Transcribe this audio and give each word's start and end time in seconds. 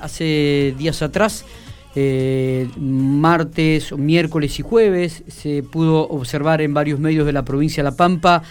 hace 0.00 0.74
días 0.78 1.02
atrás, 1.02 1.44
eh, 1.94 2.68
martes, 2.78 3.92
miércoles 3.92 4.58
y 4.58 4.62
jueves, 4.62 5.24
se 5.28 5.62
pudo 5.62 6.08
observar 6.08 6.60
en 6.60 6.74
varios 6.74 7.00
medios 7.00 7.26
de 7.26 7.32
la 7.32 7.44
provincia 7.44 7.82
de 7.82 7.90
La 7.90 7.96
Pampa 7.96 8.42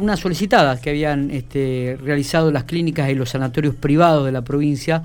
una 0.00 0.16
solicitada 0.16 0.80
que 0.80 0.90
habían 0.90 1.30
este, 1.30 1.96
realizado 2.02 2.50
las 2.50 2.64
clínicas 2.64 3.08
y 3.10 3.14
los 3.14 3.30
sanatorios 3.30 3.74
privados 3.76 4.24
de 4.24 4.32
la 4.32 4.42
provincia 4.42 5.02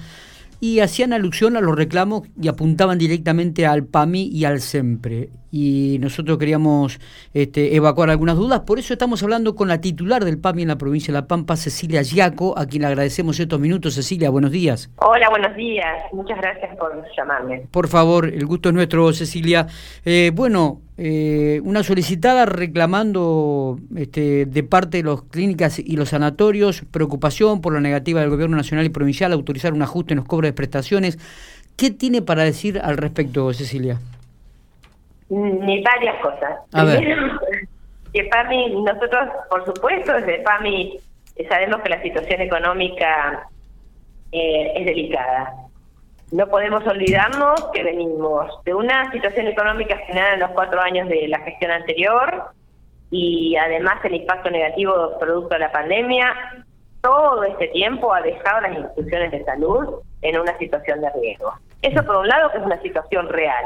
y 0.59 0.79
hacían 0.79 1.13
alusión 1.13 1.55
a 1.55 1.61
los 1.61 1.75
reclamos 1.75 2.27
y 2.41 2.47
apuntaban 2.47 2.97
directamente 2.97 3.65
al 3.65 3.85
PAMI 3.85 4.23
y 4.23 4.45
al 4.45 4.59
SEMPRE. 4.59 5.29
Y 5.51 5.97
nosotros 5.99 6.37
queríamos 6.37 6.99
este, 7.33 7.75
evacuar 7.75 8.09
algunas 8.09 8.35
dudas, 8.35 8.61
por 8.61 8.79
eso 8.79 8.93
estamos 8.93 9.23
hablando 9.23 9.55
con 9.55 9.67
la 9.67 9.81
titular 9.81 10.23
del 10.23 10.37
PAMI 10.37 10.63
en 10.63 10.67
la 10.67 10.77
provincia 10.77 11.11
de 11.11 11.19
La 11.19 11.27
Pampa, 11.27 11.55
Cecilia 11.55 12.01
Giaco, 12.01 12.57
a 12.57 12.65
quien 12.65 12.81
le 12.81 12.87
agradecemos 12.87 13.39
estos 13.39 13.59
minutos. 13.59 13.95
Cecilia, 13.95 14.29
buenos 14.29 14.51
días. 14.51 14.89
Hola, 14.97 15.29
buenos 15.29 15.55
días. 15.55 16.03
Muchas 16.13 16.37
gracias 16.37 16.75
por 16.77 17.03
llamarme. 17.17 17.67
Por 17.71 17.87
favor, 17.87 18.27
el 18.27 18.45
gusto 18.45 18.69
es 18.69 18.75
nuestro, 18.75 19.11
Cecilia. 19.13 19.67
Eh, 20.05 20.31
bueno, 20.33 20.81
eh, 20.97 21.61
una 21.63 21.81
solicitada 21.83 22.45
reclamando 22.45 23.79
este, 23.95 24.45
de 24.45 24.63
parte 24.63 24.97
de 24.97 25.03
las 25.03 25.21
clínicas 25.21 25.79
y 25.79 25.95
los 25.95 26.09
sanatorios 26.09 26.83
preocupación 26.91 27.61
por 27.61 27.73
la 27.73 27.79
negativa 27.79 28.19
del 28.21 28.29
gobierno 28.29 28.57
nacional 28.57 28.85
y 28.85 28.89
provincial 28.89 29.31
a 29.31 29.35
autorizar 29.35 29.73
un 29.73 29.81
ajuste 29.81 30.13
en 30.13 30.17
los 30.17 30.25
cobros 30.25 30.49
de 30.49 30.53
prestaciones. 30.53 31.17
¿Qué 31.77 31.91
tiene 31.91 32.21
para 32.21 32.43
decir 32.43 32.81
al 32.83 32.97
respecto, 32.97 33.53
Cecilia? 33.53 33.97
Ni 35.29 35.83
varias 35.83 36.21
cosas. 36.21 36.59
A 36.73 36.83
Primero, 36.83 37.39
que 38.13 38.23
PAMI, 38.25 38.81
nosotros, 38.81 39.29
por 39.49 39.65
supuesto, 39.65 40.13
desde 40.13 40.39
PAMI 40.39 40.99
sabemos 41.47 41.81
que 41.81 41.89
la 41.89 42.01
situación 42.01 42.41
económica 42.41 43.47
eh, 44.31 44.73
es 44.75 44.85
delicada 44.85 45.53
no 46.31 46.47
podemos 46.47 46.85
olvidarnos 46.85 47.69
que 47.73 47.83
venimos 47.83 48.63
de 48.63 48.73
una 48.73 49.11
situación 49.11 49.47
económica 49.47 49.97
generada 49.97 50.35
en 50.35 50.39
los 50.41 50.51
cuatro 50.51 50.79
años 50.79 51.09
de 51.09 51.27
la 51.27 51.39
gestión 51.39 51.71
anterior 51.71 52.51
y 53.09 53.55
además 53.55 54.03
el 54.05 54.15
impacto 54.15 54.51
negativo 54.51 55.17
producto 55.19 55.55
de 55.55 55.59
la 55.59 55.71
pandemia. 55.71 56.65
Todo 57.01 57.43
este 57.43 57.69
tiempo 57.69 58.13
ha 58.13 58.21
dejado 58.21 58.57
a 58.57 58.61
las 58.61 58.77
instituciones 58.77 59.31
de 59.31 59.43
salud 59.43 60.01
en 60.21 60.39
una 60.39 60.55
situación 60.59 61.01
de 61.01 61.09
riesgo. 61.19 61.53
Eso 61.81 62.05
por 62.05 62.17
un 62.17 62.27
lado 62.27 62.51
que 62.51 62.57
es 62.59 62.63
una 62.63 62.81
situación 62.81 63.29
real. 63.29 63.65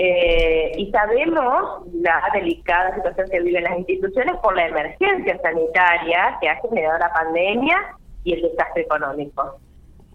Eh, 0.00 0.72
y 0.76 0.90
sabemos 0.92 1.82
la 1.92 2.22
delicada 2.32 2.94
situación 2.94 3.28
que 3.30 3.40
viven 3.40 3.64
las 3.64 3.78
instituciones 3.78 4.36
por 4.36 4.54
la 4.54 4.68
emergencia 4.68 5.38
sanitaria 5.42 6.38
que 6.40 6.48
ha 6.48 6.60
generado 6.60 6.98
la 6.98 7.12
pandemia 7.12 7.96
y 8.22 8.34
el 8.34 8.42
desastre 8.42 8.82
económico 8.82 9.58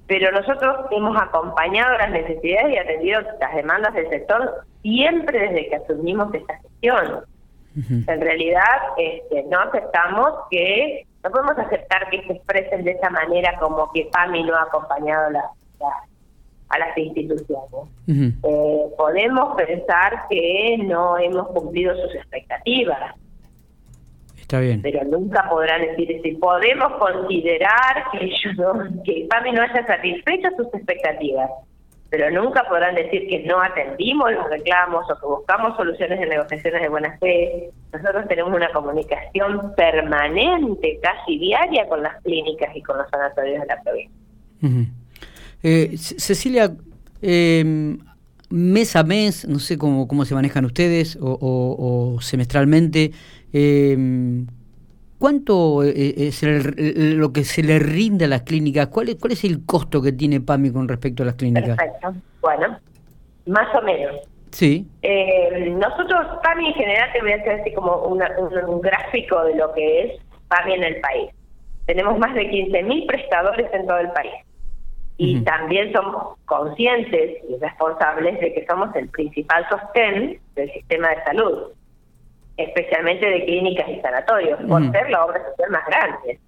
pero 0.08 0.32
nosotros 0.32 0.86
hemos 0.92 1.20
acompañado 1.22 1.98
las 1.98 2.12
necesidades 2.12 2.74
y 2.74 2.78
atendido 2.78 3.22
las 3.40 3.56
demandas 3.56 3.94
del 3.94 4.10
sector 4.10 4.66
siempre 4.82 5.40
desde 5.40 5.70
que 5.70 5.76
asumimos 5.76 6.34
esta 6.34 6.58
gestión. 6.60 7.26
En 7.76 8.22
realidad, 8.22 8.78
este, 8.98 9.44
no 9.50 9.60
aceptamos 9.62 10.30
que, 10.52 11.08
no 11.24 11.32
podemos 11.32 11.58
aceptar 11.58 12.10
que 12.12 12.22
se 12.28 12.34
expresen 12.34 12.84
de 12.84 12.92
esa 12.92 13.10
manera 13.10 13.58
como 13.60 13.92
que 13.92 14.08
PAMI 14.12 14.44
no 14.44 14.56
ha 14.56 14.64
acompañado 14.64 15.32
a 16.74 16.80
las 16.80 16.98
instituciones. 16.98 17.90
Eh, 18.08 18.86
podemos 18.98 19.56
pensar 19.56 20.28
que 20.30 20.78
no 20.84 21.18
hemos 21.18 21.48
cumplido 21.50 21.96
sus 21.96 22.16
expectativas, 22.16 23.16
pero 24.82 25.04
nunca 25.06 25.50
podrán 25.50 25.82
decir 25.82 26.20
si 26.22 26.32
podemos 26.34 26.94
considerar 26.94 28.06
que 28.12 28.26
ellos 28.26 28.56
no, 28.58 29.04
que 29.04 29.28
PAMI 29.30 29.52
no 29.52 29.62
haya 29.62 29.86
satisfecho 29.86 30.50
sus 30.58 30.68
expectativas, 30.74 31.50
pero 32.10 32.30
nunca 32.30 32.64
podrán 32.70 32.96
decir 32.96 33.28
que 33.28 33.44
no 33.44 33.62
atendimos 33.62 34.32
los 34.32 34.50
reclamos 34.50 35.06
o 35.10 35.20
que 35.20 35.26
buscamos 35.26 35.76
soluciones 35.76 36.20
de 36.20 36.28
negociaciones 36.28 36.82
de 36.82 36.90
buena 36.90 37.18
fe. 37.18 37.72
Nosotros 37.92 38.28
tenemos 38.28 38.54
una 38.54 38.72
comunicación 38.72 39.74
permanente, 39.76 41.00
casi 41.02 41.40
diaria, 41.40 41.88
con 41.88 42.04
las 42.04 42.22
clínicas 42.22 42.76
y 42.76 42.82
con 42.84 42.98
los 42.98 43.10
sanatorios 43.10 43.62
de 43.62 43.68
la 43.68 43.82
provincia. 43.82 44.24
Eh, 45.64 45.98
Cecilia, 45.98 46.76
em, 47.22 47.98
mes 48.50 48.96
a 48.96 49.04
mes, 49.04 49.48
no 49.48 49.60
sé 49.60 49.78
cómo, 49.78 50.08
cómo 50.08 50.26
se 50.26 50.36
manejan 50.36 50.66
ustedes, 50.66 51.18
o 51.20 52.18
semestralmente, 52.22 53.12
eh, 53.54 54.46
¿Cuánto 55.24 55.86
eh, 55.86 56.16
es 56.18 56.44
lo 56.44 57.32
que 57.32 57.46
se 57.46 57.64
le 57.64 57.80
rinde 57.80 58.26
a 58.26 58.28
las 58.28 58.42
clínicas? 58.42 58.88
¿Cuál 58.88 59.08
es, 59.08 59.16
¿Cuál 59.16 59.32
es 59.32 59.46
el 59.46 59.66
costo 59.66 60.02
que 60.02 60.12
tiene 60.12 60.42
PAMI 60.42 60.74
con 60.74 60.86
respecto 60.86 61.24
a 61.24 61.28
las 61.28 61.36
clínicas? 61.36 61.78
Perfecto. 61.78 62.14
Bueno, 62.42 62.78
más 63.46 63.74
o 63.74 63.82
menos. 63.84 64.18
Sí. 64.52 64.86
Eh, 65.02 65.74
nosotros, 65.80 66.28
PAMI 66.44 66.68
en 66.68 66.74
general, 66.74 67.10
te 67.14 67.22
voy 67.22 67.32
a 67.32 67.36
hacer 67.38 67.62
así 67.62 67.74
como 67.74 68.00
un, 68.00 68.20
gráfico 68.82 69.46
de 69.46 69.56
lo 69.56 69.74
que 69.74 70.02
es 70.02 70.22
PAMI 70.50 70.74
en 70.74 70.84
el 70.84 71.00
país. 71.00 71.32
Tenemos 71.86 72.20
más 72.20 72.36
de 72.36 72.42
15.000 72.42 73.08
prestadores 73.08 73.74
en 73.74 73.88
todo 73.88 74.00
el 74.00 74.12
país. 74.12 74.34
Y 75.18 75.42
también 75.42 75.94
somos 75.94 76.38
conscientes 76.46 77.44
y 77.48 77.58
responsables 77.58 78.40
de 78.40 78.54
que 78.54 78.66
somos 78.66 78.96
el 78.96 79.10
principal 79.10 79.66
sostén 79.70 80.40
del 80.56 80.72
sistema 80.72 81.10
de 81.10 81.24
salud 81.24 81.72
especialmente 82.58 83.26
de 83.26 83.46
clínicas 83.46 83.90
y 83.90 84.00
sanatorios, 84.02 84.60
por 84.68 84.92
ser 84.92 85.10
la 85.10 85.26
obra 85.26 85.44
social 85.50 85.70
más 85.72 85.86
grande. 85.88 86.40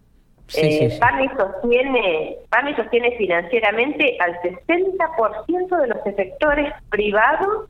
eh, 0.55 0.97
PAMI, 0.99 1.29
sostiene, 1.35 2.35
PAMI 2.49 2.75
sostiene 2.75 3.17
financieramente 3.17 4.17
al 4.19 4.39
60% 4.41 5.81
de 5.81 5.87
los 5.87 6.05
efectores 6.05 6.71
privados 6.89 7.69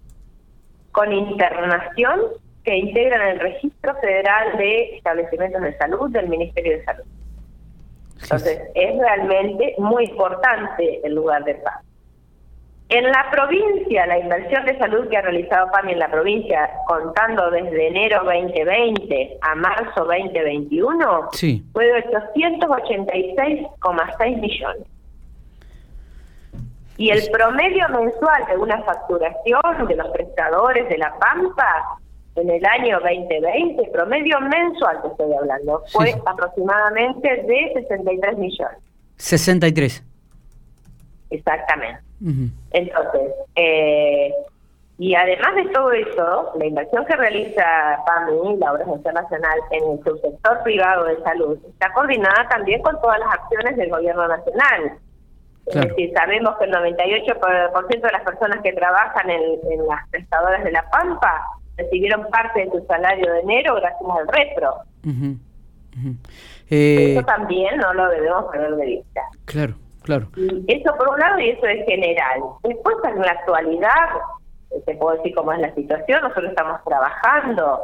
con 0.92 1.14
internación 1.14 2.22
que 2.66 2.76
integran 2.76 3.30
el 3.30 3.40
registro 3.40 3.96
federal 4.02 4.58
de 4.58 4.98
establecimientos 4.98 5.62
de 5.62 5.78
salud 5.78 6.10
del 6.10 6.28
Ministerio 6.28 6.78
de 6.78 6.84
Salud. 6.84 7.06
Entonces, 8.22 8.62
es 8.74 8.98
realmente 8.98 9.76
muy 9.78 10.06
importante 10.06 11.06
el 11.06 11.16
lugar 11.16 11.44
de 11.44 11.56
PAMI. 11.56 11.86
En 12.88 13.04
la 13.04 13.32
provincia, 13.32 14.06
la 14.06 14.20
inversión 14.20 14.64
de 14.66 14.78
salud 14.78 15.10
que 15.10 15.18
ha 15.18 15.22
realizado 15.22 15.72
PAMI 15.72 15.94
en 15.94 16.00
la 16.00 16.10
provincia, 16.10 16.70
contando 16.88 17.50
desde 17.50 17.88
enero 17.88 18.24
2020 18.24 19.40
a 19.42 19.56
marzo 19.56 20.06
2021, 20.06 21.30
fue 21.74 21.86
de 21.86 22.06
886,6 22.06 24.40
millones. 24.40 24.88
Y 26.98 27.10
el 27.10 27.30
promedio 27.32 27.90
mensual 27.90 28.46
de 28.48 28.58
una 28.58 28.82
facturación 28.84 29.88
de 29.88 29.96
los 29.96 30.08
prestadores 30.10 30.88
de 30.88 30.98
la 30.98 31.14
Pampa 31.20 32.00
en 32.36 32.50
el 32.50 32.66
año 32.66 33.00
2020, 33.00 33.90
promedio 33.92 34.40
mensual 34.42 35.02
que 35.02 35.08
estoy 35.10 35.34
hablando, 35.34 35.84
fue 35.92 36.14
aproximadamente 36.26 37.28
de 37.28 37.72
63 37.74 38.38
millones. 38.38 38.78
63. 39.18 40.04
Exactamente. 41.30 42.02
Entonces, 42.72 43.32
eh, 43.56 44.32
y 44.98 45.14
además 45.14 45.56
de 45.56 45.66
todo 45.74 45.92
eso, 45.92 46.54
la 46.58 46.66
inversión 46.66 47.06
que 47.06 47.16
realiza 47.16 47.64
PAMI, 48.06 48.58
la 48.58 48.72
Obra 48.72 48.86
Social 48.86 49.14
Nacional, 49.14 49.60
en 49.72 49.92
el 49.92 50.04
subsector 50.04 50.64
privado 50.64 51.06
de 51.06 51.22
salud, 51.22 51.58
está 51.68 51.92
coordinada 51.94 52.48
también 52.50 52.82
con 52.82 53.00
todas 53.02 53.20
las 53.20 53.30
acciones 53.34 53.76
del 53.76 53.90
gobierno 53.90 54.28
nacional. 54.28 54.98
Es 55.66 55.76
decir, 55.76 56.14
sabemos 56.16 56.56
que 56.58 56.66
el 56.66 56.72
98% 56.72 58.02
de 58.02 58.12
las 58.12 58.24
personas 58.24 58.62
que 58.62 58.72
trabajan 58.72 59.30
en, 59.30 59.88
las 59.88 60.08
prestadoras 60.10 60.64
de 60.64 60.72
La 60.72 60.90
Pampa 60.90 61.44
recibieron 61.78 62.28
parte 62.30 62.66
de 62.66 62.72
su 62.72 62.86
salario 62.86 63.32
de 63.34 63.40
enero 63.42 63.76
gracias 63.76 64.10
al 64.10 64.28
repro. 64.28 64.76
Eh, 66.70 67.14
eso 67.14 67.26
también 67.26 67.78
no 67.78 67.94
lo 67.94 68.10
debemos 68.10 68.46
perder 68.52 68.76
de 68.76 68.86
vista. 68.86 69.22
Claro. 69.46 69.76
Claro. 70.06 70.28
Eso 70.68 70.96
por 70.98 71.10
un 71.10 71.20
lado 71.20 71.40
y 71.40 71.50
eso 71.50 71.66
es 71.66 71.84
general. 71.86 72.42
Después 72.62 72.96
en 73.06 73.22
la 73.22 73.32
actualidad, 73.32 74.10
te 74.86 74.96
puedo 74.98 75.18
decir 75.18 75.34
cómo 75.34 75.52
es 75.52 75.60
la 75.60 75.74
situación, 75.74 76.22
nosotros 76.22 76.52
estamos 76.52 76.80
trabajando 76.86 77.80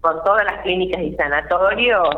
con 0.00 0.24
todas 0.24 0.44
las 0.46 0.62
clínicas 0.62 1.00
y 1.00 1.14
sanatorios 1.14 2.08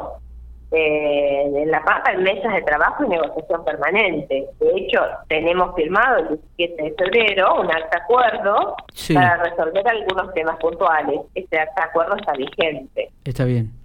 eh, 0.72 1.42
en 1.54 1.70
La 1.70 1.84
Pampa 1.84 2.12
en 2.12 2.22
mesas 2.22 2.54
de 2.54 2.62
trabajo 2.62 3.04
y 3.04 3.08
negociación 3.08 3.64
permanente. 3.64 4.46
De 4.58 4.72
hecho, 4.76 5.00
tenemos 5.28 5.74
firmado 5.74 6.18
el 6.18 6.40
17 6.56 6.82
de 6.82 6.94
febrero 6.94 7.60
un 7.60 7.70
acta 7.70 7.98
acuerdo 7.98 8.76
para 9.12 9.36
resolver 9.44 9.86
algunos 9.86 10.32
temas 10.32 10.56
puntuales. 10.58 11.20
Este 11.34 11.58
acta 11.58 11.84
acuerdo 11.84 12.16
está 12.16 12.32
vigente. 12.32 13.10
Está 13.24 13.44
bien. 13.44 13.82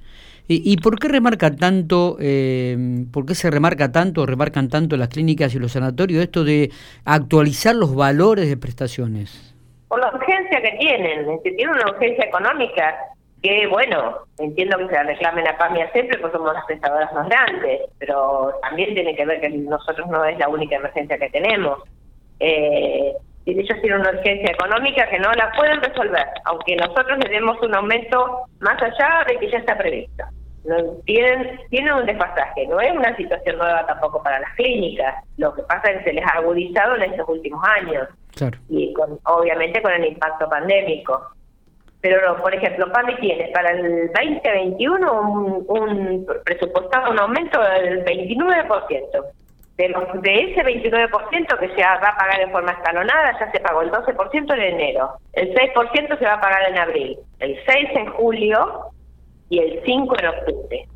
¿Y, 0.50 0.78
por 0.78 0.98
qué 0.98 1.10
remarca 1.10 1.54
tanto, 1.58 2.16
eh, 2.22 2.78
por 3.12 3.26
qué 3.26 3.36
se 3.36 3.52
remarca 3.52 3.92
tanto, 3.92 4.26
remarcan 4.26 4.70
tanto 4.70 4.96
las 4.96 5.10
clínicas 5.10 5.54
y 5.54 5.60
los 5.60 5.74
sanatorios 5.74 6.24
esto 6.24 6.46
de 6.46 6.72
actualizar 7.04 7.76
los 7.76 7.94
valores 7.94 8.48
de 8.48 8.56
prestaciones? 8.56 9.54
Por 9.90 10.00
la 10.00 10.08
urgencia 10.14 10.62
que 10.62 10.78
tienen, 10.80 11.26
que 11.44 11.52
tienen 11.52 11.76
una 11.76 11.92
urgencia 11.92 12.24
económica 12.24 12.96
que, 13.42 13.68
bueno, 13.68 14.18
entiendo 14.40 14.78
que 14.78 14.88
se 14.88 14.94
la 14.94 15.04
reclamen 15.04 15.48
a 15.48 15.58
PAMIA 15.58 15.92
siempre 15.92 16.18
porque 16.18 16.38
somos 16.38 16.54
las 16.54 16.66
prestadoras 16.66 17.14
más 17.14 17.30
grandes, 17.30 17.82
pero 18.00 18.54
también 18.62 18.94
tiene 18.94 19.16
que 19.16 19.26
ver 19.26 19.42
que 19.42 19.50
nosotros 19.50 20.08
no 20.08 20.26
es 20.26 20.38
la 20.40 20.50
única 20.50 20.76
emergencia 20.76 21.18
que 21.18 21.30
tenemos. 21.30 21.80
Eh, 22.40 23.14
y 23.46 23.52
ellos 23.52 23.82
tienen 23.82 24.02
una 24.02 24.10
urgencia 24.10 24.52
económica 24.52 25.10
que 25.10 25.20
no 25.20 25.32
la 25.34 25.52
pueden 25.54 25.82
resolver, 25.82 26.26
aunque 26.46 26.76
nosotros 26.76 27.18
le 27.20 27.30
demos 27.30 27.62
un 27.62 27.74
aumento 27.76 28.42
más 28.60 28.82
allá 28.82 29.24
de 29.28 29.38
que 29.38 29.50
ya 29.50 29.60
está 29.60 29.78
previsto. 29.78 30.24
No, 30.66 30.76
tienen, 31.06 31.58
tienen 31.70 31.94
un 31.94 32.06
desfasaje, 32.06 32.68
no 32.68 32.82
es 32.82 32.92
una 32.92 33.16
situación 33.16 33.58
nueva 33.58 33.86
tampoco 33.86 34.22
para 34.22 34.42
las 34.42 34.54
clínicas, 34.56 35.24
lo 35.38 35.54
que 35.54 35.62
pasa 35.64 35.92
es 35.92 36.00
que 36.00 36.10
se 36.10 36.14
les 36.14 36.26
ha 36.26 36.40
agudizado 36.40 36.98
en 36.98 37.04
estos 37.04 37.30
últimos 37.30 37.64
años, 37.64 38.10
y 38.70 38.94
con, 38.94 39.18
obviamente 39.24 39.82
con 39.82 39.94
el 39.94 40.06
impacto 40.06 40.50
pandémico. 40.50 41.22
Pero, 42.02 42.22
no, 42.26 42.42
por 42.42 42.54
ejemplo, 42.54 42.92
PAMI 42.92 43.16
tiene 43.16 43.50
para 43.54 43.72
el 43.72 44.12
2021 44.14 45.22
un, 45.22 45.66
un 45.68 46.28
presupuestado 46.46 47.12
un 47.12 47.20
aumento 47.20 47.60
del 47.60 48.06
29% 48.06 49.26
de, 49.78 49.90
los, 49.90 50.22
de 50.22 50.52
ese 50.52 50.64
29% 50.64 51.60
que 51.60 51.70
se 51.70 51.82
va 51.82 51.94
a 51.94 52.18
pagar 52.18 52.42
en 52.42 52.52
forma 52.52 52.72
escalonada, 52.72 53.40
ya 53.40 53.52
se 53.52 53.60
pagó 53.60 53.84
el 53.84 53.92
12% 53.92 54.54
en 54.54 54.62
enero, 54.62 55.12
el 55.34 55.54
6% 55.54 56.18
se 56.18 56.26
va 56.26 56.34
a 56.34 56.42
pagar 56.42 56.70
en 56.70 56.78
abril, 56.78 57.18
el 57.40 57.58
6 57.66 57.90
en 57.94 58.08
julio 58.14 58.92
y 59.50 59.60
el 59.60 59.82
5 59.86 60.16
en 60.20 60.28
octubre. 60.28 60.88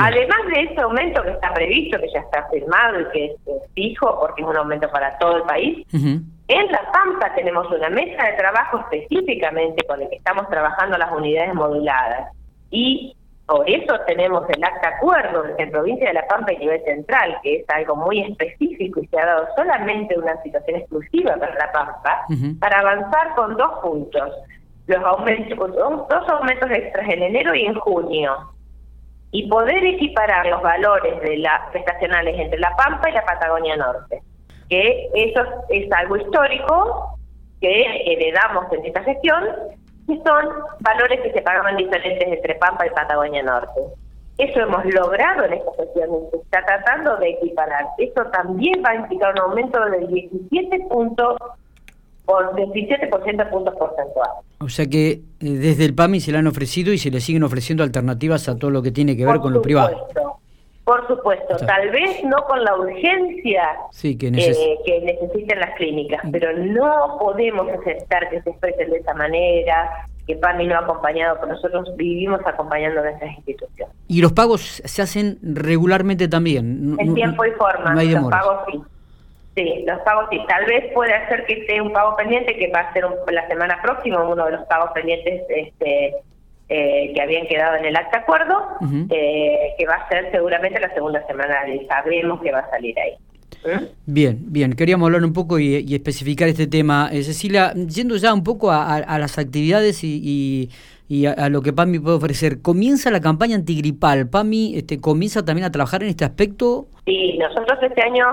Además 0.00 0.38
de 0.54 0.62
ese 0.62 0.80
aumento 0.80 1.22
que 1.22 1.30
está 1.30 1.54
previsto, 1.54 1.98
que 1.98 2.08
ya 2.12 2.20
está 2.20 2.46
firmado 2.50 3.00
y 3.00 3.04
que 3.12 3.24
es, 3.26 3.32
fijo, 3.74 4.20
porque 4.20 4.42
es 4.42 4.48
un 4.48 4.56
aumento 4.56 4.90
para 4.90 5.16
todo 5.18 5.38
el 5.38 5.42
país, 5.44 5.86
en 5.92 6.72
La 6.72 6.92
Pampa 6.92 7.34
tenemos 7.34 7.70
una 7.70 7.88
mesa 7.88 8.24
de 8.24 8.32
trabajo 8.36 8.80
específicamente 8.80 9.86
con 9.86 10.02
el 10.02 10.08
que 10.10 10.16
estamos 10.16 10.48
trabajando 10.50 10.98
las 10.98 11.10
unidades 11.12 11.54
moduladas. 11.54 12.32
Y 12.70 13.16
por 13.46 13.68
eso 13.68 13.98
tenemos 14.06 14.48
el 14.50 14.62
acta 14.62 14.88
acuerdo 14.88 15.44
en 15.58 15.70
provincia 15.70 16.08
de 16.08 16.14
La 16.14 16.26
Pampa 16.26 16.52
y 16.52 16.58
nivel 16.58 16.82
central, 16.84 17.38
que 17.42 17.56
es 17.56 17.70
algo 17.70 17.96
muy 17.96 18.20
específico 18.20 19.00
y 19.00 19.06
se 19.06 19.18
ha 19.18 19.26
dado 19.26 19.48
solamente 19.56 20.18
una 20.18 20.40
situación 20.42 20.80
exclusiva 20.80 21.36
para 21.36 21.54
La 21.54 21.72
Pampa, 21.72 22.26
para 22.60 22.80
avanzar 22.80 23.34
con 23.34 23.56
dos 23.56 23.72
puntos. 23.82 24.30
Los 24.86 25.02
aumentos, 25.04 25.58
dos 25.58 26.28
aumentos 26.28 26.70
extras 26.70 27.08
en 27.08 27.22
enero 27.22 27.54
y 27.54 27.66
en 27.66 27.74
junio. 27.74 28.36
Y 29.32 29.48
poder 29.48 29.84
equiparar 29.84 30.46
los 30.46 30.62
valores 30.62 31.20
de 31.22 31.38
las 31.38 31.70
prestacionales 31.70 32.38
entre 32.38 32.60
La 32.60 32.76
Pampa 32.76 33.10
y 33.10 33.12
la 33.12 33.24
Patagonia 33.24 33.76
Norte. 33.76 34.22
Que 34.68 35.08
eso 35.14 35.42
es 35.70 35.90
algo 35.92 36.16
histórico 36.16 37.18
que 37.60 38.12
heredamos 38.12 38.70
en 38.72 38.86
esta 38.86 39.02
gestión 39.02 39.44
y 40.08 40.16
son 40.18 40.48
valores 40.80 41.20
que 41.22 41.32
se 41.32 41.42
pagaban 41.42 41.76
diferentes 41.76 42.28
entre 42.28 42.54
Pampa 42.56 42.86
y 42.86 42.90
Patagonia 42.90 43.42
Norte. 43.42 43.80
Eso 44.38 44.60
hemos 44.60 44.84
logrado 44.86 45.44
en 45.44 45.54
esta 45.54 45.72
sesión, 45.72 46.10
se 46.30 46.36
está 46.38 46.64
tratando 46.64 47.16
de 47.18 47.30
equiparar. 47.30 47.86
Eso 47.98 48.24
también 48.32 48.82
va 48.84 48.90
a 48.90 48.94
implicar 48.96 49.32
un 49.34 49.40
aumento 49.40 49.84
del 49.86 50.08
17 50.08 50.80
puntos 50.90 51.36
por 52.24 52.54
17% 52.54 53.36
de 53.36 53.46
puntos 53.46 53.74
porcentuales. 53.74 54.44
O 54.60 54.68
sea 54.68 54.86
que 54.86 55.10
eh, 55.10 55.20
desde 55.40 55.84
el 55.84 55.94
PAMI 55.94 56.20
se 56.20 56.32
le 56.32 56.38
han 56.38 56.46
ofrecido 56.46 56.92
y 56.92 56.98
se 56.98 57.10
le 57.10 57.20
siguen 57.20 57.42
ofreciendo 57.42 57.82
alternativas 57.82 58.48
a 58.48 58.56
todo 58.56 58.70
lo 58.70 58.82
que 58.82 58.92
tiene 58.92 59.16
que 59.16 59.26
ver 59.26 59.40
con 59.40 59.52
lo 59.52 59.62
privado. 59.62 60.08
Por 60.84 61.06
supuesto, 61.06 61.56
tal 61.64 61.90
vez 61.90 62.24
no 62.24 62.44
con 62.44 62.64
la 62.64 62.76
urgencia 62.76 63.62
que, 64.00 64.10
eh, 64.10 64.78
que, 64.84 65.00
necesiten 65.00 65.60
las 65.60 65.76
clínicas, 65.76 66.20
pero 66.32 66.52
no 66.58 67.18
podemos 67.20 67.68
aceptar 67.68 68.28
que 68.30 68.42
se 68.42 68.50
expresen 68.50 68.90
de 68.90 68.96
esa 68.98 69.14
manera, 69.14 70.08
que 70.26 70.34
PAMI 70.34 70.66
no 70.66 70.74
ha 70.74 70.80
acompañado, 70.80 71.36
pero 71.40 71.52
nosotros 71.52 71.88
vivimos 71.96 72.40
acompañando 72.44 73.00
a 73.00 73.04
nuestras 73.04 73.36
instituciones. 73.38 73.94
¿Y 74.08 74.22
los 74.22 74.32
pagos 74.32 74.82
se 74.84 75.02
hacen 75.02 75.38
regularmente 75.42 76.26
también? 76.26 76.96
En 76.98 77.14
tiempo 77.14 77.44
y 77.44 77.52
forma, 77.52 77.94
los 77.94 78.30
pagos 78.30 78.64
sí. 78.72 78.82
Sí, 79.54 79.84
los 79.86 80.00
pagos 80.00 80.26
sí. 80.30 80.40
Tal 80.48 80.64
vez 80.64 80.92
puede 80.94 81.12
ser 81.28 81.44
que 81.44 81.54
esté 81.54 81.80
un 81.80 81.92
pago 81.92 82.16
pendiente, 82.16 82.56
que 82.56 82.68
va 82.68 82.80
a 82.80 82.92
ser 82.92 83.04
la 83.30 83.46
semana 83.48 83.80
próxima, 83.82 84.22
uno 84.22 84.46
de 84.46 84.52
los 84.52 84.66
pagos 84.66 84.90
pendientes 84.94 85.42
este, 85.48 86.14
eh, 86.68 87.12
que 87.14 87.20
habían 87.20 87.46
quedado 87.46 87.76
en 87.76 87.84
el 87.84 87.94
acta 87.94 88.20
acuerdo, 88.20 88.56
eh, 89.10 89.74
que 89.76 89.86
va 89.86 89.96
a 89.96 90.08
ser 90.08 90.30
seguramente 90.30 90.80
la 90.80 90.92
segunda 90.94 91.26
semana 91.26 91.68
y 91.68 91.86
sabemos 91.86 92.40
que 92.40 92.50
va 92.50 92.60
a 92.60 92.70
salir 92.70 92.98
ahí. 92.98 93.12
¿Mm? 93.64 93.84
Bien, 94.06 94.38
bien. 94.40 94.72
Queríamos 94.72 95.06
hablar 95.06 95.22
un 95.22 95.34
poco 95.34 95.58
y, 95.58 95.94
especificar 95.94 96.48
este 96.48 96.66
tema. 96.66 97.10
Eh, 97.12 97.22
Cecilia, 97.24 97.74
yendo 97.74 98.16
ya 98.16 98.32
un 98.32 98.42
poco 98.42 98.70
a, 98.70 99.18
las 99.18 99.38
actividades 99.38 100.02
y, 100.02 100.70
a, 101.26 101.48
lo 101.48 101.62
que 101.62 101.72
PAMI 101.72 101.98
puede 101.98 102.16
ofrecer, 102.16 102.62
¿comienza 102.62 103.10
la 103.10 103.20
campaña 103.20 103.56
antigripal? 103.56 104.28
¿PAMI 104.28 104.76
este, 104.76 105.00
comienza 105.00 105.44
también 105.44 105.66
a 105.66 105.70
trabajar 105.70 106.02
en 106.02 106.08
este 106.08 106.24
aspecto? 106.24 106.86
Sí, 107.04 107.36
nosotros 107.38 107.78
este 107.82 108.02
año 108.02 108.24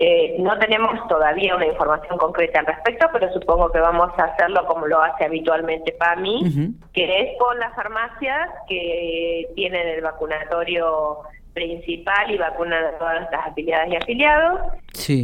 eh, 0.00 0.36
no 0.38 0.58
tenemos 0.58 1.06
todavía 1.08 1.54
una 1.54 1.66
información 1.66 2.18
concreta 2.18 2.60
al 2.60 2.66
respecto, 2.66 3.06
pero 3.12 3.32
supongo 3.32 3.70
que 3.70 3.78
vamos 3.78 4.10
a 4.18 4.24
hacerlo 4.24 4.66
como 4.66 4.86
lo 4.86 5.00
hace 5.00 5.24
habitualmente 5.24 5.92
PAMI, 5.92 6.74
que 6.92 7.20
es 7.20 7.38
con 7.38 7.58
las 7.58 7.74
farmacias 7.76 8.48
que 8.68 9.48
tienen 9.54 9.86
el 9.86 10.02
vacunatorio 10.02 11.18
principal 11.52 12.30
y 12.30 12.36
vacunan 12.36 12.84
a 12.84 12.98
todas 12.98 13.30
las 13.30 13.46
afiliadas 13.46 13.88
y 13.88 13.96
afiliados. 13.96 14.60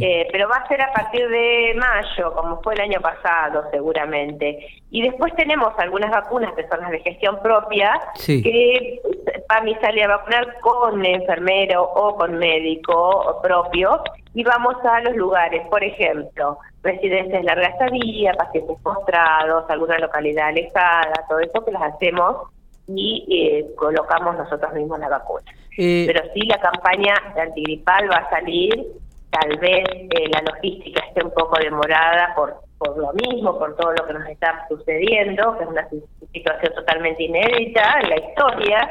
Eh, 0.01 0.27
pero 0.31 0.49
va 0.49 0.57
a 0.57 0.67
ser 0.67 0.81
a 0.81 0.91
partir 0.91 1.27
de 1.29 1.73
mayo, 1.75 2.33
como 2.33 2.61
fue 2.61 2.73
el 2.73 2.81
año 2.81 2.99
pasado, 2.99 3.63
seguramente. 3.71 4.67
Y 4.91 5.01
después 5.01 5.33
tenemos 5.35 5.73
algunas 5.77 6.11
vacunas 6.11 6.53
que 6.55 6.67
son 6.67 6.81
las 6.81 6.91
de 6.91 6.99
gestión 6.99 7.41
propia, 7.41 7.99
que 8.25 9.01
PAMI 9.47 9.75
sale 9.75 10.03
a 10.03 10.09
vacunar 10.09 10.59
con 10.59 11.05
enfermero 11.05 11.83
o 11.83 12.15
con 12.15 12.37
médico 12.37 13.39
propio 13.41 14.03
y 14.33 14.43
vamos 14.43 14.75
a 14.83 15.01
los 15.01 15.15
lugares, 15.15 15.65
por 15.67 15.83
ejemplo, 15.83 16.57
residencias 16.83 17.41
de 17.41 17.43
larga 17.43 17.67
estadía, 17.67 18.33
pacientes 18.33 18.77
postrados, 18.81 19.69
alguna 19.69 19.97
localidad 19.99 20.49
alejada, 20.49 21.25
todo 21.27 21.39
eso 21.39 21.63
que 21.65 21.71
las 21.71 21.93
hacemos 21.93 22.49
y 22.87 23.25
eh, 23.29 23.75
colocamos 23.75 24.37
nosotros 24.37 24.73
mismos 24.73 24.99
la 24.99 25.09
vacuna. 25.09 25.43
Eh, 25.77 26.05
Pero 26.07 26.23
sí, 26.33 26.41
la 26.41 26.59
campaña 26.59 27.13
de 27.35 27.41
antigripal 27.41 28.09
va 28.09 28.17
a 28.17 28.29
salir, 28.29 28.87
tal 29.31 29.57
vez 29.59 29.83
eh, 29.87 30.29
la 30.31 30.41
logística 30.41 31.03
esté 31.07 31.23
un 31.23 31.31
poco 31.31 31.57
demorada 31.59 32.33
por, 32.35 32.55
por 32.77 32.97
lo 32.97 33.13
mismo, 33.13 33.57
por 33.57 33.75
todo 33.77 33.91
lo 33.93 34.05
que 34.05 34.13
nos 34.13 34.27
está 34.27 34.65
sucediendo, 34.69 35.57
que 35.57 35.63
es 35.63 35.69
una 35.69 35.87
situación 36.33 36.73
totalmente 36.75 37.23
inédita 37.23 37.99
en 38.01 38.09
la 38.09 38.15
historia. 38.17 38.89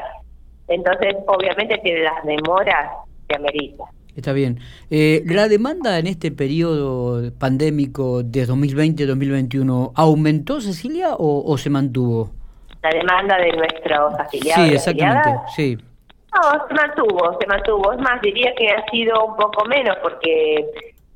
Entonces, 0.67 1.15
obviamente 1.27 1.77
tiene 1.83 2.01
las 2.03 2.23
demoras 2.25 2.91
que 3.27 3.35
amerita. 3.35 3.83
Está 4.15 4.33
bien. 4.33 4.59
Eh, 4.89 5.23
¿La 5.25 5.47
demanda 5.47 5.97
en 5.97 6.07
este 6.07 6.31
periodo 6.31 7.31
pandémico 7.37 8.23
de 8.23 8.45
2020-2021 8.45 9.93
aumentó, 9.95 10.59
Cecilia, 10.59 11.15
o, 11.17 11.57
se 11.57 11.69
mantuvo? 11.69 12.31
La 12.83 12.89
demanda 12.89 13.37
de 13.37 13.51
nuestros 13.53 14.13
afiliados. 14.19 14.67
Sí, 14.67 14.73
exactamente, 14.73 15.29
sí. 15.55 15.77
No, 16.33 16.67
se 16.67 16.73
mantuvo, 16.73 17.37
se 17.39 17.47
mantuvo. 17.47 17.93
Es 17.93 17.99
más, 17.99 18.21
diría 18.21 18.53
que 18.55 18.69
ha 18.69 18.85
sido 18.89 19.25
un 19.25 19.35
poco 19.35 19.65
menos 19.65 19.97
porque 20.01 20.65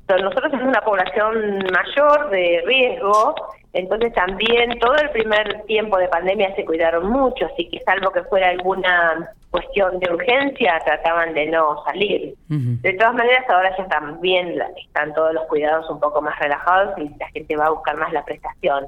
nosotros 0.08 0.52
somos 0.52 0.68
una 0.68 0.82
población 0.82 1.64
mayor 1.74 2.30
de 2.30 2.62
riesgo, 2.66 3.36
entonces 3.74 4.14
también 4.14 4.78
todo 4.80 4.96
el 4.96 5.10
primer 5.10 5.64
tiempo 5.64 5.98
de 5.98 6.08
pandemia 6.08 6.56
se 6.56 6.64
cuidaron 6.64 7.10
mucho, 7.10 7.46
así 7.48 7.68
que 7.70 7.80
salvo 7.82 8.12
que 8.12 8.24
fuera 8.24 8.50
alguna 8.50 9.32
cuestión 9.50 10.00
de 10.00 10.14
urgencia, 10.14 10.80
trataban 10.86 11.34
de 11.34 11.48
no 11.48 11.84
salir. 11.86 12.36
De 12.50 12.94
todas 12.94 13.16
maneras, 13.16 13.50
ahora 13.50 13.76
ya 13.78 14.00
bien, 14.20 14.62
están 14.86 15.14
todos 15.14 15.34
los 15.34 15.46
cuidados 15.46 15.90
un 15.90 16.00
poco 16.00 16.22
más 16.22 16.38
relajados 16.40 16.98
y 16.98 17.10
la 17.18 17.30
gente 17.30 17.56
va 17.56 17.68
a 17.68 17.72
buscar 17.72 17.98
más 17.98 18.12
la 18.14 18.24
prestación. 18.24 18.86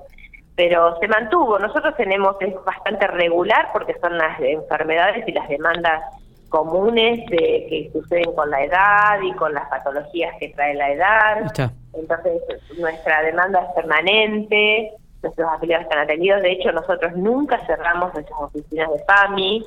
Pero 0.58 1.00
se 1.00 1.08
mantuvo. 1.08 1.58
Nosotros 1.58 1.96
tenemos, 1.96 2.36
es 2.42 2.54
bastante 2.66 3.08
regular 3.08 3.70
porque 3.72 3.96
son 4.02 4.18
las 4.18 4.38
enfermedades 4.42 5.26
y 5.26 5.32
las 5.32 5.48
demandas 5.48 6.04
comunes 6.50 7.26
de, 7.30 7.68
que 7.70 7.90
suceden 7.94 8.34
con 8.34 8.50
la 8.50 8.64
edad 8.64 9.22
y 9.22 9.32
con 9.34 9.54
las 9.54 9.70
patologías 9.70 10.36
que 10.40 10.50
trae 10.50 10.74
la 10.74 10.92
edad. 10.92 11.54
Entonces, 11.94 12.42
nuestra 12.78 13.22
demanda 13.22 13.62
es 13.62 13.74
permanente, 13.76 14.92
nuestros 15.22 15.48
afiliados 15.50 15.86
están 15.86 16.00
atendidos. 16.00 16.42
De 16.42 16.52
hecho, 16.52 16.74
nosotros 16.74 17.16
nunca 17.16 17.66
cerramos 17.66 18.14
nuestras 18.14 18.40
oficinas 18.42 18.92
de 18.92 19.00
PAMI 19.06 19.64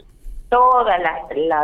todos 0.50 0.84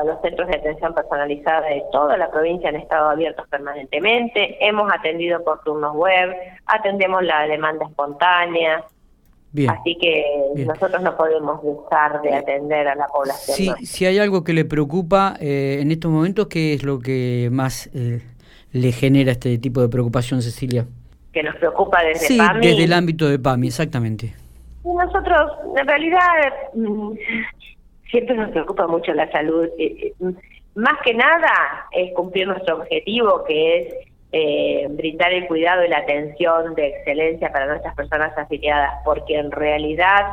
los 0.05 0.21
centros 0.23 0.49
de 0.49 0.57
atención 0.57 0.95
personalizada 0.95 1.67
de 1.67 1.83
toda 1.93 2.17
la 2.17 2.31
provincia 2.31 2.69
han 2.69 2.77
estado 2.77 3.11
abiertos 3.11 3.47
permanentemente, 3.49 4.57
hemos 4.65 4.91
atendido 4.93 5.43
por 5.45 5.61
turnos 5.65 5.95
web, 5.95 6.35
atendemos 6.67 7.23
la 7.25 7.49
demanda 7.49 7.85
espontánea, 7.87 8.85
Así 9.69 9.97
que 10.01 10.25
nosotros 10.65 11.03
no 11.03 11.17
podemos 11.17 11.61
dejar 11.63 12.21
de 12.23 12.35
atender 12.35 12.89
a 12.89 12.95
la 12.95 13.07
población. 13.07 13.57
Sí, 13.57 13.87
si 13.87 14.07
hay 14.07 14.19
algo 14.19 14.45
que 14.45 14.53
le 14.53 14.65
preocupa 14.65 15.37
eh, 15.41 15.79
en 15.81 15.91
estos 15.91 16.11
momentos, 16.11 16.49
¿qué 16.49 16.75
es 16.75 16.83
lo 16.83 16.99
que 16.99 17.49
más 17.51 17.89
eh, 17.95 18.23
le 18.73 18.93
genera 18.93 19.33
este 19.33 19.57
tipo 19.59 19.81
de 19.81 19.89
preocupación, 19.89 20.43
Cecilia? 20.43 20.87
Que 21.33 21.43
nos 21.43 21.57
preocupa 21.57 22.03
desde 22.03 22.27
sí, 22.27 22.39
desde 22.61 22.85
el 22.85 22.93
ámbito 22.93 23.29
de 23.29 23.39
PAMI, 23.39 23.69
exactamente. 23.69 24.35
Nosotros, 24.85 25.53
en 25.77 25.87
realidad, 25.87 26.21
mm, 26.75 27.13
siempre 28.11 28.37
nos 28.37 28.51
preocupa 28.51 28.87
mucho 28.87 29.13
la 29.13 29.31
salud. 29.31 29.67
Eh, 29.79 30.13
eh, 30.21 30.33
más 30.75 30.95
que 31.05 31.15
nada 31.15 31.87
es 31.93 32.13
cumplir 32.15 32.47
nuestro 32.47 32.77
objetivo, 32.77 33.45
que 33.47 33.79
es 33.79 33.95
eh, 34.39 34.87
brindar 34.91 35.33
el 35.33 35.47
cuidado 35.47 35.83
y 35.83 35.89
la 35.89 36.01
atención 36.01 36.75
de 36.75 36.89
excelencia 36.89 37.51
para 37.51 37.65
nuestras 37.65 37.95
personas 37.95 38.37
afiliadas, 38.37 38.93
porque 39.03 39.39
en 39.39 39.51
realidad 39.51 40.27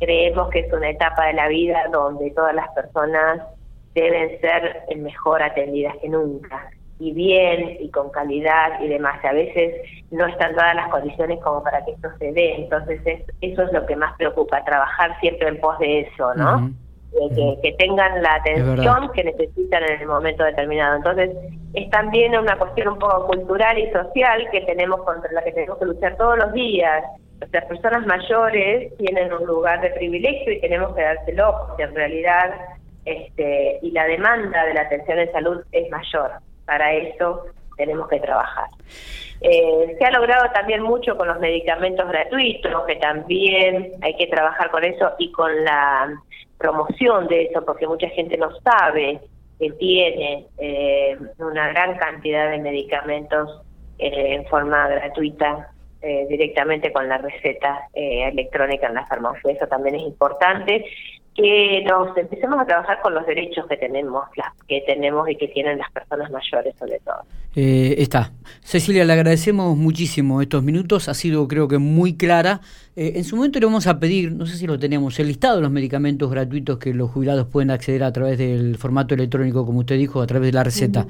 creemos 0.00 0.50
que 0.50 0.60
es 0.60 0.72
una 0.72 0.90
etapa 0.90 1.26
de 1.26 1.34
la 1.34 1.46
vida 1.46 1.84
donde 1.92 2.32
todas 2.32 2.56
las 2.56 2.68
personas 2.70 3.42
deben 3.94 4.40
ser 4.40 4.82
mejor 4.96 5.44
atendidas 5.44 5.94
que 5.98 6.08
nunca 6.08 6.70
y 6.98 7.12
bien 7.12 7.76
y 7.78 7.88
con 7.90 8.10
calidad 8.10 8.80
y 8.80 8.88
demás. 8.88 9.24
A 9.24 9.32
veces 9.32 9.80
no 10.10 10.26
están 10.26 10.56
dadas 10.56 10.74
las 10.74 10.88
condiciones 10.88 11.38
como 11.40 11.62
para 11.62 11.84
que 11.84 11.92
esto 11.92 12.08
se 12.18 12.32
dé, 12.32 12.56
entonces 12.56 13.00
eso 13.42 13.62
es 13.62 13.72
lo 13.72 13.86
que 13.86 13.94
más 13.94 14.16
preocupa, 14.16 14.64
trabajar 14.64 15.20
siempre 15.20 15.46
en 15.46 15.60
pos 15.60 15.78
de 15.78 16.00
eso, 16.00 16.34
¿no? 16.34 16.72
Que, 17.62 17.72
tengan 17.78 18.22
la 18.22 18.34
atención 18.34 19.10
que 19.12 19.24
necesitan 19.24 19.82
en 19.84 20.00
el 20.00 20.06
momento 20.06 20.44
determinado. 20.44 20.96
Entonces, 20.96 21.30
es 21.74 21.90
también 21.90 22.36
una 22.36 22.56
cuestión 22.58 22.88
un 22.88 22.98
poco 22.98 23.26
cultural 23.26 23.78
y 23.78 23.90
social 23.90 24.48
que 24.50 24.60
tenemos 24.62 25.02
contra 25.02 25.30
la 25.32 25.42
que 25.42 25.52
tenemos 25.52 25.78
que 25.78 25.86
luchar 25.86 26.16
todos 26.16 26.38
los 26.38 26.52
días. 26.52 27.04
Las 27.52 27.64
personas 27.66 28.06
mayores 28.06 28.96
tienen 28.96 29.32
un 29.32 29.44
lugar 29.46 29.80
de 29.80 29.90
privilegio 29.90 30.52
y 30.52 30.60
tenemos 30.60 30.94
que 30.94 31.02
dárselo, 31.02 31.54
porque 31.66 31.82
en 31.84 31.94
realidad 31.94 32.54
este, 33.04 33.78
y 33.82 33.92
la 33.92 34.04
demanda 34.04 34.64
de 34.64 34.74
la 34.74 34.82
atención 34.82 35.18
en 35.18 35.32
salud 35.32 35.62
es 35.72 35.90
mayor. 35.90 36.32
Para 36.64 36.92
eso 36.92 37.44
tenemos 37.76 38.08
que 38.08 38.20
trabajar. 38.20 38.68
Eh, 39.40 39.96
se 39.98 40.04
ha 40.04 40.10
logrado 40.10 40.50
también 40.52 40.82
mucho 40.82 41.16
con 41.16 41.28
los 41.28 41.38
medicamentos 41.38 42.08
gratuitos, 42.08 42.86
que 42.86 42.96
también 42.96 43.92
hay 44.02 44.16
que 44.16 44.26
trabajar 44.26 44.70
con 44.70 44.84
eso 44.84 45.12
y 45.18 45.30
con 45.30 45.64
la 45.64 46.14
promoción 46.58 47.26
de 47.28 47.44
eso, 47.44 47.64
porque 47.64 47.86
mucha 47.86 48.08
gente 48.10 48.36
no 48.36 48.50
sabe 48.60 49.20
que 49.58 49.70
tiene 49.72 50.46
eh, 50.58 51.16
una 51.38 51.68
gran 51.68 51.96
cantidad 51.96 52.50
de 52.50 52.58
medicamentos 52.58 53.62
eh, 53.98 54.34
en 54.34 54.46
forma 54.46 54.88
gratuita 54.88 55.70
directamente 56.28 56.92
con 56.92 57.08
la 57.08 57.18
receta 57.18 57.88
electrónica 57.92 58.86
en 58.86 58.94
la 58.94 59.04
farmacia. 59.06 59.50
Eso 59.50 59.66
también 59.66 59.96
es 59.96 60.02
importante 60.02 60.84
que 61.36 61.84
nos 61.86 62.16
empecemos 62.16 62.60
a 62.60 62.64
trabajar 62.64 63.00
con 63.02 63.14
los 63.14 63.26
derechos 63.26 63.66
que 63.66 63.76
tenemos, 63.76 64.24
las 64.36 64.52
que 64.66 64.80
tenemos 64.82 65.28
y 65.28 65.36
que 65.36 65.48
tienen 65.48 65.78
las 65.78 65.90
personas 65.90 66.30
mayores 66.30 66.74
sobre 66.78 66.98
todo. 67.00 67.22
Eh, 67.56 68.02
está. 68.02 68.32
Cecilia, 68.60 69.04
le 69.06 69.14
agradecemos 69.14 69.76
muchísimo 69.78 70.42
estos 70.42 70.62
minutos, 70.62 71.08
ha 71.08 71.14
sido 71.14 71.48
creo 71.48 71.68
que 71.68 71.78
muy 71.78 72.14
clara. 72.16 72.60
Eh, 72.94 73.12
en 73.16 73.24
su 73.24 73.34
momento 73.36 73.58
le 73.58 73.64
vamos 73.64 73.86
a 73.86 73.98
pedir, 73.98 74.32
no 74.32 74.44
sé 74.44 74.56
si 74.56 74.66
lo 74.66 74.78
tenemos, 74.78 75.18
el 75.18 75.28
listado 75.28 75.56
de 75.56 75.62
los 75.62 75.70
medicamentos 75.70 76.30
gratuitos 76.30 76.78
que 76.78 76.92
los 76.92 77.10
jubilados 77.10 77.46
pueden 77.46 77.70
acceder 77.70 78.04
a 78.04 78.12
través 78.12 78.36
del 78.36 78.76
formato 78.76 79.14
electrónico, 79.14 79.64
como 79.64 79.78
usted 79.80 79.96
dijo, 79.96 80.20
a 80.20 80.26
través 80.26 80.48
de 80.48 80.52
la 80.52 80.64
receta. 80.64 81.06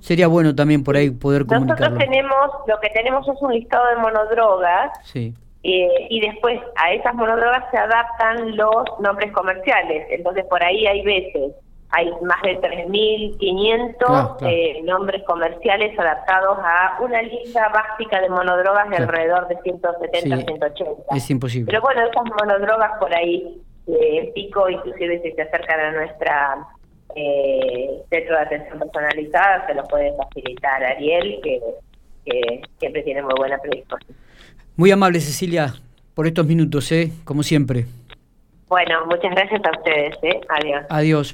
Sería 0.00 0.26
bueno 0.28 0.54
también 0.54 0.84
por 0.84 0.94
ahí 0.94 1.10
poder 1.10 1.46
comunicarlo. 1.46 1.86
Nosotros 1.86 1.98
tenemos, 1.98 2.50
lo 2.66 2.78
que 2.80 2.90
tenemos 2.90 3.26
es 3.26 3.40
un 3.40 3.54
listado 3.54 3.88
de 3.88 3.96
monodrogas. 3.96 4.92
Sí 5.04 5.34
eh, 5.62 6.06
y 6.08 6.20
después 6.20 6.60
a 6.76 6.92
esas 6.92 7.14
monodrogas 7.14 7.64
se 7.70 7.78
adaptan 7.78 8.56
los 8.56 8.84
nombres 9.00 9.32
comerciales. 9.32 10.06
Entonces 10.10 10.44
por 10.44 10.62
ahí 10.62 10.86
hay 10.86 11.02
veces, 11.02 11.52
hay 11.90 12.10
más 12.22 12.42
de 12.42 12.60
3.500 12.60 14.36
eh, 14.42 14.82
nombres 14.84 15.22
comerciales 15.24 15.98
adaptados 15.98 16.58
a 16.62 16.98
una 17.00 17.22
lista 17.22 17.68
básica 17.70 18.20
de 18.20 18.28
monodrogas 18.28 18.90
de 18.90 18.96
alrededor 18.96 19.48
de 19.48 19.56
170, 19.62 20.36
180. 20.36 21.16
Es 21.16 21.30
imposible. 21.30 21.66
Pero 21.66 21.80
bueno, 21.80 22.02
esas 22.02 22.24
monodrogas 22.24 22.92
por 22.98 23.14
ahí, 23.14 23.62
eh, 23.86 24.30
pico, 24.34 24.68
inclusive 24.68 25.22
si 25.22 25.32
se 25.32 25.42
acercan 25.42 25.80
a 25.80 25.92
nuestra 25.92 26.58
eh, 27.16 28.02
centro 28.10 28.36
de 28.36 28.42
atención 28.42 28.78
personalizada, 28.80 29.66
se 29.66 29.74
lo 29.74 29.84
puede 29.84 30.14
facilitar 30.16 30.84
Ariel, 30.84 31.40
que, 31.42 31.60
que 32.26 32.60
siempre 32.78 33.02
tiene 33.02 33.22
muy 33.22 33.34
buena 33.38 33.56
predisposición. 33.58 34.16
Muy 34.76 34.90
amable, 34.90 35.20
Cecilia, 35.20 35.72
por 36.14 36.26
estos 36.26 36.46
minutos, 36.46 36.92
¿eh? 36.92 37.10
como 37.24 37.42
siempre. 37.42 37.86
Bueno, 38.68 39.06
muchas 39.06 39.30
gracias 39.30 39.60
a 39.64 39.70
ustedes. 39.78 40.14
¿eh? 40.22 40.40
Adiós. 40.48 40.84
Adiós. 40.90 41.26